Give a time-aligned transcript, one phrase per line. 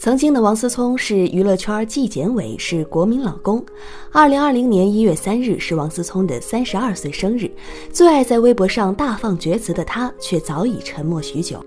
[0.00, 3.62] 曾经的王思聪是娱乐圈纪检委，是国民老公。
[4.10, 7.50] 二零二零年一月三日是王思聪的三十二岁生日，
[7.92, 11.62] 最爱在微博上大放厥词的他，却早已沉默许久。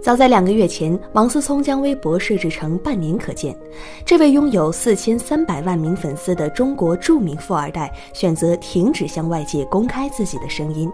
[0.00, 3.54] 早在两个月前，王思聪将微博设置成半年可见。
[4.02, 10.90] 这位拥有四千三百万名粉丝的中国著名富二代，选择停止向外界公开自己的声音。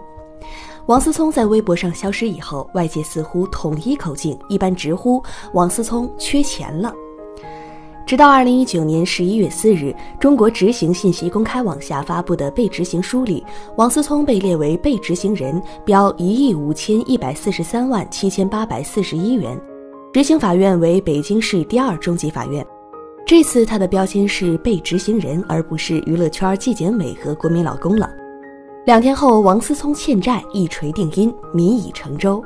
[0.87, 5.21] 王思聪在微博上消失以后，外界似乎统一口径，一般直呼
[5.53, 6.93] 王思聪缺钱了。
[8.05, 13.43] 直到二零一九年十一月四日，中国执行信息公开网下发布的被执行书里，
[13.77, 19.59] 王思聪被列为被执行人，标一亿五千一百四十三万七千八百四十一元。
[20.13, 22.63] 执行法院为北京市第二中级法院。
[23.25, 28.07] 这次他的标签是被执行人，而不是娱乐圈纪检委和国民老公了。
[28.85, 32.43] 两天后，王思聪欠债一锤定音，民已成舟。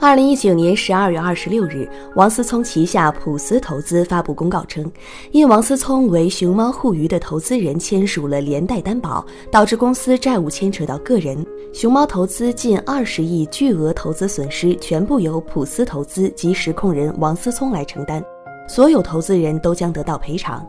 [0.00, 4.90] 二零一九年十二月二十六日，王思聪旗下普思投资发布公告称，
[5.30, 18.24] 因王思聪为熊猫互娱的投资人签署了连带担保，导致公司债务牵扯到个人，熊猫投资近二十亿巨额投资损失全部由普思投资及实控人王思聪来承担，
[18.66, 20.66] 所有投资人都将得到赔偿。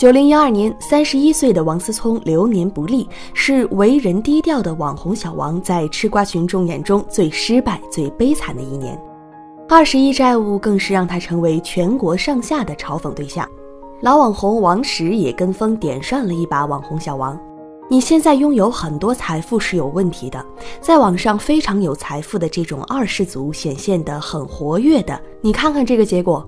[0.00, 8.98] 九零一二年，三十一岁的王思聪流年不利，是为人低调的网红小王在吃瓜群众眼中最失败、最悲惨的一年。
[9.68, 13.46] 二十亿债务更是让他成为全国上下的嘲讽对象。
[14.00, 17.38] 老网红王石也跟风点上了一把网红小王
[17.90, 20.42] ：“你现在拥有很多财富是有问题的，
[20.80, 26.42] 在网上非常有财富的这种二世祖显现的很活跃的，你看看这个结果。”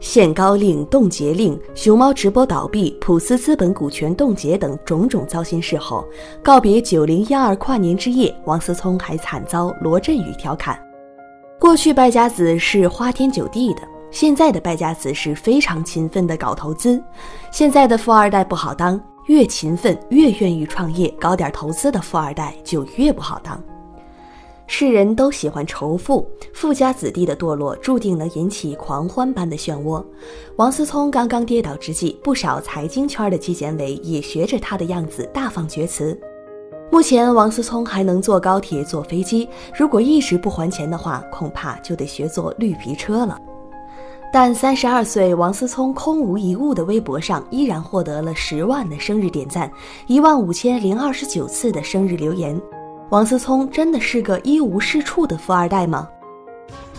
[0.00, 6.04] 限高令、冻结令、熊猫直播倒闭、普思资本股权冻结等种种糟心事后，
[6.42, 10.82] 告别九零一二跨年之夜，王思聪还惨遭罗振宇调侃
[11.60, 17.00] ：“过去败家子是花天酒地的，现在的败家子是非常勤奋的搞投资。
[17.52, 23.62] 现在的富二代不好当，越勤奋越愿意创业搞点投资的富二代就越不好当。”
[24.72, 30.02] 世人都喜欢仇富，富家子弟的堕落注定能引起狂欢般的漩涡。
[30.54, 36.16] 王思聪刚刚跌倒之际，不少财经圈的纪检委也学着他的样子大放厥词。
[36.88, 43.36] 目前，王思聪还能坐高铁、坐飞机，如果一直不还钱的话，恐怕就得学坐绿皮车了。
[44.32, 49.68] 但三十二岁王思聪空无一物的微博上，依然获得了十万的生日点赞，
[50.06, 52.58] 一万五千零二十九次的生日留言。
[53.10, 56.08] 王思聪真的是个一无是处的富二代吗？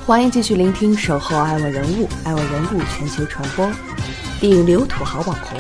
[0.06, 3.66] 欢迎继续聆听《守候爱我人物》，爱我人物全球传播，
[4.42, 5.58] 顶流土豪网红。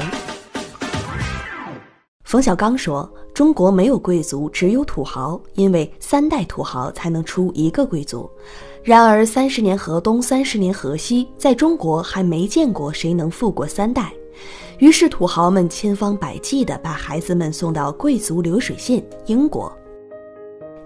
[2.25, 8.29] 冯小刚说：“中国没有贵族，只有土豪，因为三代土豪才能出一个贵族。
[8.83, 14.11] 然而三十年河东，三十年河西，在中国还没见过谁能富过三代。
[14.79, 19.71] 于是土豪们千方百计地把孩子们送到贵族流水线——英国。”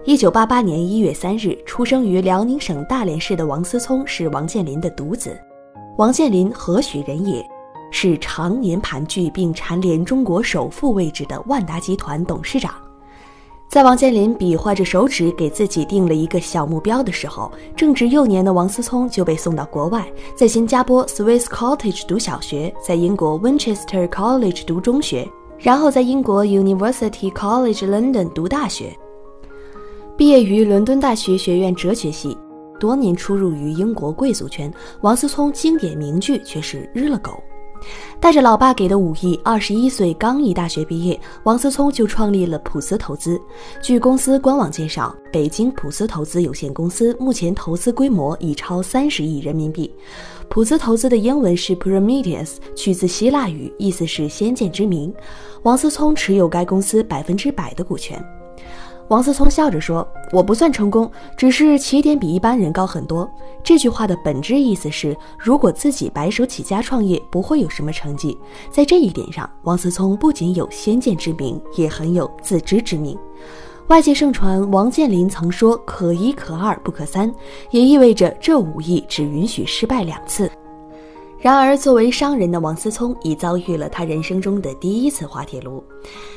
[0.08, 5.36] 一九八八年一月三日，出生于辽宁省大连市的王思聪是王健林的独子。
[5.98, 7.44] 王健林何许人也？
[7.90, 12.72] 是常年盘踞并蝉联中国首富位置的万达集团董事长。
[13.68, 20.06] 在王健林比划着手指给自己定了一个小目标的时候，正值幼年的王思聪就被送到国外，
[20.36, 25.28] 在新加坡 Swiss Cottage 读小学，在英国 Winchester College 读中学，
[25.58, 28.96] 然后在英国 University College London 读大学。
[30.18, 32.38] 毕业于伦敦大学学院哲学系，
[32.80, 34.74] 多年出入于英国贵族圈。
[35.02, 37.32] 王思聪经典名句却是“日了狗”。
[38.18, 43.40] 带着老爸给的五亿，二十一岁刚一大学毕业，王思聪就创立了普思投资。
[43.82, 49.94] 据公司官网介绍，北京普思投资有限公司目前投资规模已超三十亿人民币。
[50.48, 55.14] 普思投资的英文是 Prometheus，取自希腊语，意思是先见之明。
[55.64, 58.26] 王思聪持有该公司百分之百的股权。
[59.08, 63.30] 王思聪笑着说：“我不算成功，只是起点比一般人高很多。”
[63.64, 68.36] 这句话的本质意思是，如果自己白手起家创业，不会有什么成绩。
[68.72, 73.16] 在这一点上，王思聪不仅有先见之明，也很有自知之明。
[73.90, 77.32] 外界盛传王健林曾说“可一可二不可三”，
[77.70, 80.50] 也意味着这五亿只允许失败两次。
[81.46, 85.84] 然而，作为商人的王思聪已遭遇了他人生中的第一次滑铁卢。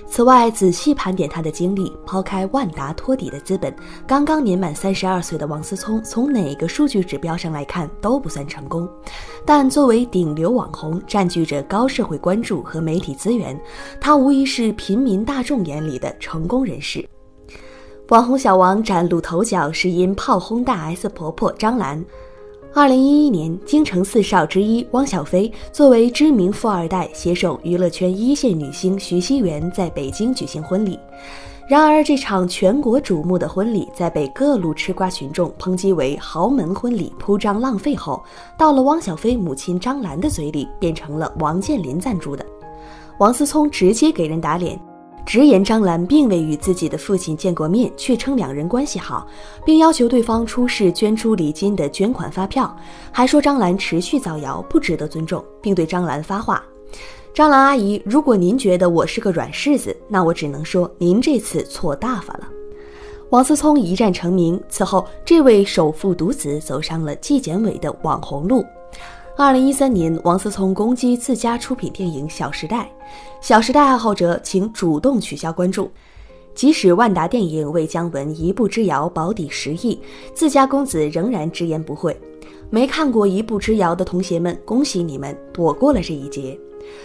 [0.07, 3.75] 此外，仔细盘点他的经历，抛开万达托底的资本，
[4.07, 8.87] 刚刚年满三十二岁的王思聪，从哪个数据指标上来看都不算成功。
[9.47, 13.59] 但作为顶流网红，占据着高社会关注和媒体资源，
[13.99, 17.03] 他无疑是平民大众眼里的成功人士。
[18.11, 22.05] 网红小王崭露头角，是因炮轰大 S 婆婆张兰。
[22.75, 30.99] 二零一一年，京城四少之一汪小菲作为知名富二代，携手娱乐圈一线女星徐熙媛在北京举行婚礼。
[31.67, 38.23] 然而，这场全国瞩目的婚礼在被各路吃瓜群众抨击为豪门婚礼、铺张浪费后，
[38.57, 42.45] 到了汪小菲母亲张兰的嘴里，变成了王健林赞助的。
[43.19, 44.79] 王思聪直接给人打脸。
[45.29, 49.27] 直言张兰并未与自己的父亲见过面，却称两人关系好，
[49.63, 52.75] 并要求对方出示捐出礼金的捐款发票，
[53.13, 56.65] 还说张兰持续造谣，不值得尊重，并对张兰发话
[57.35, 62.49] ：“张兰阿姨，如果您觉得我是个软柿子，那我只能说您这次错大发了。”
[63.29, 68.65] 王思聪一战成名，此后这位首富独子走上了纪检委的网红路。
[69.41, 72.79] 二零一三年，王思聪攻击自家出品电影《小时代》，
[73.41, 75.89] 《小时代》爱好者请主动取消关注。
[76.57, 79.97] 即使万达电影为姜文一步之遥保底十亿，
[80.35, 82.21] 自家公子仍然直言不讳。
[82.69, 86.59] 没看过《一步之遥》的同学们，恭喜你们躲过了这一劫。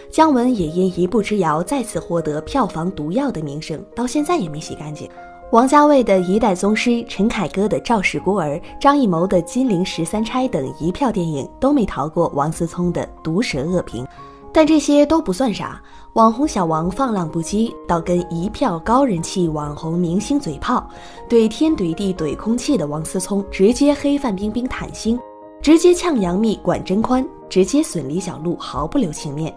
[0.10, 5.08] 姜文也因《一步之遥》再次获得票房毒药的名声，到现在也没洗干净。
[5.54, 14.04] 王家卫的一代宗师、陈凯歌的赵氏孤儿、张艺谋的金陵十三钗等一票电影都没逃过王思聪的毒舌恶评，
[14.52, 15.80] 但这些都不算啥。
[16.14, 20.90] 网红小王放浪不羁，到跟一票高人气网红明星嘴炮，
[21.30, 25.20] 怼天怼地怼空气的王思聪直接黑范冰冰坦心，
[25.62, 29.56] 直接呛杨幂管真宽，直接损李小璐毫不留情面，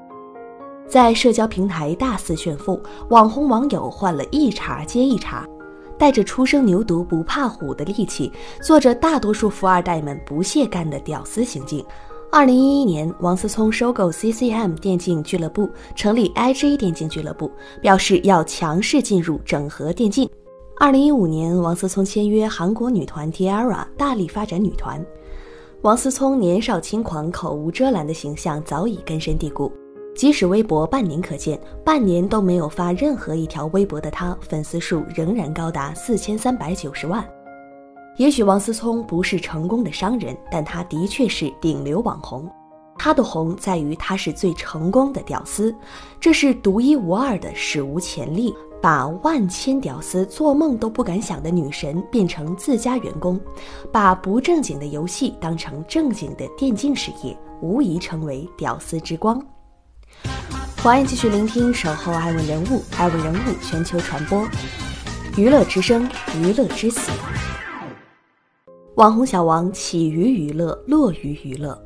[0.86, 2.78] 在社交平台大肆炫富，
[3.08, 5.48] 网红网友换了一茬接一茬。
[5.98, 11.84] 带着初生牛犊不怕虎的戾气，做着大多数富二代们不屑干的屌丝行径。
[12.30, 17.50] 二零一一年，王思聪收购 CCM 电竞俱乐部，成立 IG 电竞俱乐部，
[17.80, 20.28] 表示要强势进入整合电竞。
[20.78, 25.02] 二零一五年，王思聪签约韩国女团 Tiara，大力发展女团。
[25.82, 29.72] 王思聪年少轻狂、口无遮拦的形象早已根深蒂固。
[30.16, 37.22] 即使微博半年可见，半年都没有发任何一条微博的他，粉丝数仍然高达四千三百九十万。
[38.16, 42.50] 也许王思聪不是成功的商人，但他的确是顶流网红。
[42.98, 45.74] 他的红在于他是最成功的屌丝，
[46.18, 48.54] 这是独一无二的，史无前例。
[48.80, 53.40] 把万千屌丝做梦都不敢想的女神变成自家员工，
[53.90, 59.44] 把不正经的游戏当成正经的电竞事业，无疑成为屌丝之光。
[60.82, 64.46] 欢迎继续聆听《守候爱问人物》，爱问人物全球传播，
[65.36, 67.10] 娱乐之声，娱乐之死。
[68.94, 71.76] 网红小王起于娱乐，落于娱乐。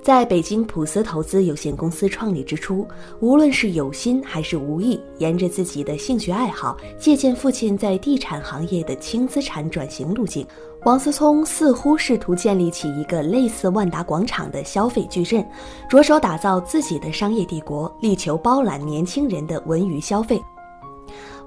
[0.00, 2.88] 在北京普思投资有限公司创立之初，
[3.20, 10.46] 无论是有心还是无意，沿着自己的兴趣爱好，借鉴父亲在地产行业的轻资产转型路径。
[10.84, 15.46] 王思聪似乎试图建立起一个类似万达广场的消费矩阵，
[15.88, 20.40] 着手打造自己的商业帝国，力求包揽年轻人的文娱消费。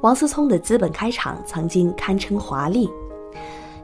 [0.02, 2.90] 王思聪的资本开场曾经堪称华丽，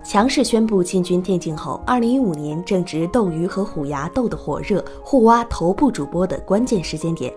[0.04, 7.34] 强势宣布进军电竞后，二零一五年正值斗鱼和虎牙斗得火热，互挖头部主播的关键时间点。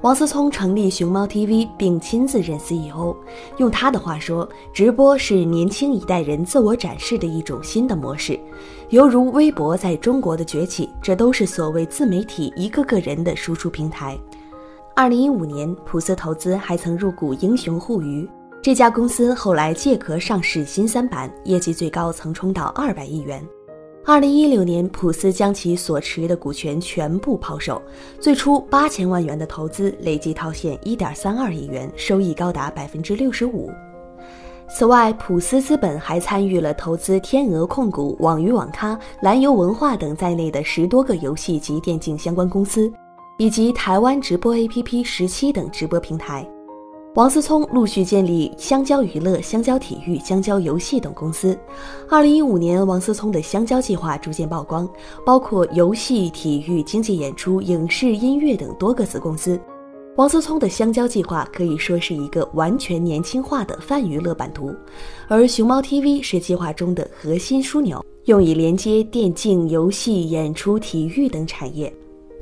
[0.00, 3.16] 王思聪成立熊猫 TV，并亲自任 CEO。
[3.56, 8.38] 用他的话说，直播是年轻一代人自我展示的一种新的模式，
[8.90, 14.16] 犹如微博在中国的崛起，这都是所谓自媒体一个个人的输出平台。
[14.94, 18.28] 二零一五年，普思投资还曾入股英雄互娱，
[18.62, 23.44] 这家公司后来借壳上市新三板，业绩最高曾冲到二百亿元。
[24.08, 27.82] 二零一六年，普斯将其所持的股权全部抛售，
[28.18, 33.70] 最初八千万元的投资累计套现一点三二亿元，收益高达百分之六十五。
[34.66, 42.90] 此外，普斯资本还参与了投资天鹅控股、网鱼网咖、蓝游文化等在内的十多个游戏及电竞相关公司，
[43.36, 46.48] 以及台湾直播 APP 十七等直播平台。
[47.14, 51.58] 王思聪陆续建立香蕉娱乐、香蕉体育、香蕉游戏等公司。
[52.08, 54.88] 二零一五年，王思聪的香蕉计划逐渐曝光，
[55.24, 59.58] 包括游戏、体育、经济演出、影视、音乐等多个子公司。
[60.16, 64.72] 王思聪的香蕉计划可以说是一个完全年轻化的泛娱乐版图，
[65.28, 71.92] 而熊猫 TV 是计划中的核心枢纽，用以连接电竞、游戏、演出、体育等产业。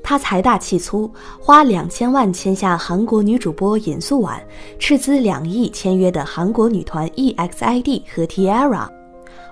[0.08, 1.10] 他财大气粗，
[1.40, 4.40] 花两千万签下韩国女主播尹素婉，
[4.78, 8.88] 斥资两亿签约的韩国女团 EXID 和 Tiara，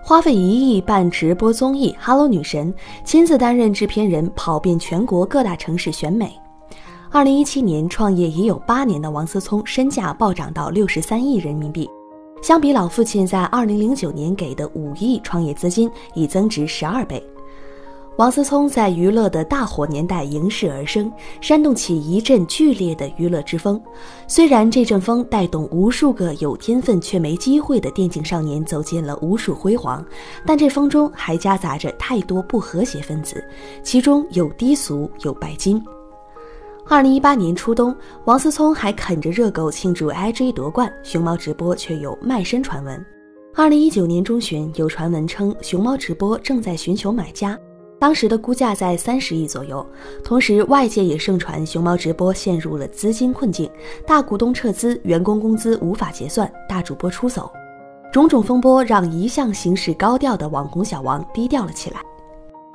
[0.00, 2.72] 花费一亿办直播综艺《Hello 女神》，
[3.04, 6.32] 亲自担任制片人，跑遍全国各大城市选美。
[7.10, 11.90] 二零一七年创业已有八年的王思聪身价暴涨到六十三亿人民币，
[12.40, 17.20] 相比老父亲在二零零九年给的五亿创业资金，已增值十二倍。
[18.16, 23.80] 王思聪在娱乐的大火年代迎势而生，煽动起一阵剧烈的娱乐之风。
[24.28, 30.04] 虽然这阵风带动无数个有天分却没机会的电竞少年走进了无数辉煌，
[30.46, 33.44] 但这风中还夹杂着太多不和谐分子，
[33.82, 35.82] 其中有低俗，有拜金。
[36.86, 37.92] 二零一八年初冬，
[38.26, 43.04] 王思聪还啃着热狗庆祝 IG 夺冠，熊猫直播却有卖身传闻。
[43.56, 47.58] 二零一九年中旬，有传闻称熊猫直播正在寻求买家，
[48.04, 49.84] 当时的估价在三十亿左右。
[50.22, 53.70] 同时，外界也盛传熊猫直播陷入了资金困境，
[54.06, 57.50] 大股东撤资，员工工资无法结算，大主播出走，
[58.12, 62.02] 种种风波让一向行事高调的网红小王低调了起来。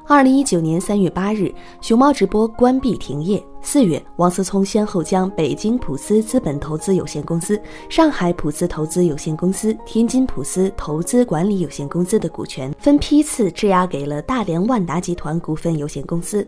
[0.09, 3.39] 二零一九年三月八日，熊猫直播关闭停业。
[3.61, 16.43] 四月，王思聪先后将北京普思资本投资有限公司、上海普思投资有限公司、天津普思投资管理有限公司的股权分批次质押给了大连万达集团股份有限公司。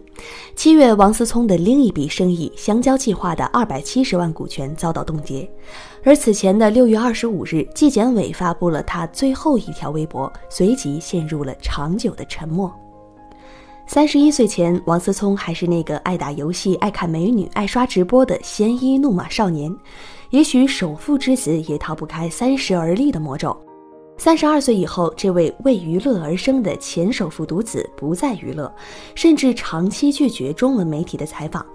[0.55, 5.47] 七月，王思聪的另一笔生意香蕉计划的二百七十万股权遭到冻结。
[6.03, 12.73] 而此前的六月二十五日，纪检委发布了他最后一条微博，随即陷入了长久的沉默。
[13.87, 19.75] 三十一岁前，王思聪还是那个爱打游戏、爱看美女、爱刷直播的鲜衣怒马少年。
[20.29, 23.55] 也许首富之子也逃不开三十而立的魔咒。
[24.17, 28.73] 三十二岁以后，这位为娱乐而生的前首富独子不再娱乐，
[29.13, 31.65] 甚至长期拒绝中文媒体的采访。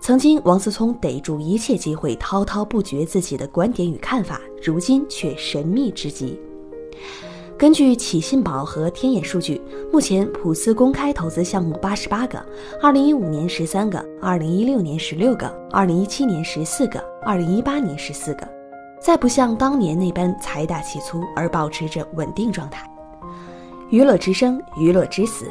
[0.00, 6.38] 曾经，王思聪逮住一切机会滔滔不绝自己的观点与看法，如今却神秘之极。
[7.58, 9.60] 根据启信宝和天眼数据，
[9.92, 12.40] 目前普思公开投资项目八十八个，
[12.80, 18.48] 二零一五年十三个，二零一六年十六个，二零一七年十四个，二零一八年十四个，
[19.00, 22.88] 再不像当年那般财大气粗，而保持着稳定状态。
[23.90, 25.46] 娱乐之生，娱乐之死。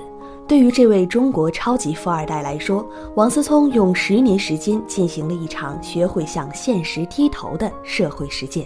[0.48, 8.66] 对于这位中国超级富二代来说，王思聪用十年时间进行了一场学会向现实低头的社会实践。